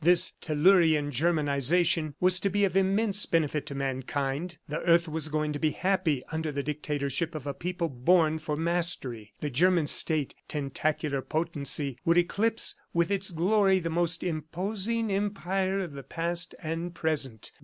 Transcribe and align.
This 0.03 0.33
"telurian 0.41 1.11
germanization" 1.11 2.15
was 2.19 2.39
to 2.39 2.49
be 2.49 2.65
of 2.65 2.75
immense 2.75 3.27
benefit 3.27 3.67
to 3.67 3.75
mankind. 3.75 4.57
The 4.67 4.79
earth 4.79 5.07
was 5.07 5.27
going 5.27 5.53
to 5.53 5.59
be 5.59 5.69
happy 5.69 6.23
under 6.31 6.51
the 6.51 6.63
dictatorship 6.63 7.35
of 7.35 7.45
a 7.45 7.53
people 7.53 7.87
born 7.87 8.39
for 8.39 8.57
mastery. 8.57 9.35
The 9.41 9.51
German 9.51 9.85
state, 9.85 10.33
"tentacular 10.47 11.21
potency," 11.21 11.99
would 12.03 12.17
eclipse 12.17 12.73
with 12.95 13.11
its 13.11 13.29
glory 13.29 13.77
the 13.77 13.91
most 13.91 14.23
imposing 14.23 15.11
empire 15.11 15.81
of 15.81 15.91
the 15.91 16.01
past 16.01 16.55
and 16.63 16.95
present. 16.95 17.51